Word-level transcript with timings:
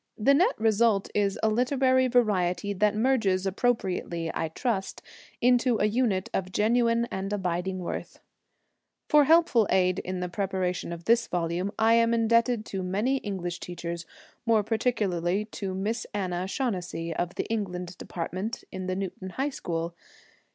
The 0.17 0.33
net 0.33 0.55
result 0.57 1.09
is 1.13 1.37
a 1.43 1.49
literary 1.49 2.07
variety 2.07 2.73
that 2.73 2.95
merges 2.95 3.45
appropriately, 3.45 4.31
I 4.33 4.47
trust, 4.47 5.03
into 5.41 5.77
a 5.77 5.85
unit 5.85 6.27
of 6.33 6.51
genuine 6.51 7.05
and 7.11 7.31
abiding 7.31 7.77
worth. 7.77 8.19
For 9.07 9.25
helpful 9.25 9.67
aid 9.69 9.99
in 9.99 10.19
the 10.19 10.27
preparation 10.27 10.91
of 10.91 11.05
this 11.05 11.27
volume, 11.27 11.71
I 11.77 11.93
am 11.93 12.15
indebted 12.15 12.65
to 12.65 12.81
many 12.81 13.17
English 13.17 13.59
teachers, 13.59 14.07
more 14.43 14.63
particularly 14.63 15.45
to 15.51 15.75
Miss 15.75 16.07
Anna 16.15 16.47
Shaughnessy, 16.47 17.13
of 17.15 17.35
the 17.35 17.45
English 17.45 17.93
department 17.97 18.63
in 18.71 18.87
the 18.87 18.95
Newton 18.95 19.29
High 19.29 19.51
School. 19.51 19.93